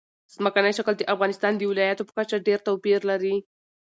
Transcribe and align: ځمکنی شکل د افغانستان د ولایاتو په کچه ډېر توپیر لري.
ځمکنی 0.35 0.71
شکل 0.77 0.93
د 0.97 1.03
افغانستان 1.13 1.53
د 1.57 1.61
ولایاتو 1.71 2.07
په 2.07 2.13
کچه 2.19 2.37
ډېر 2.47 2.59
توپیر 2.67 2.99
لري. 3.11 3.35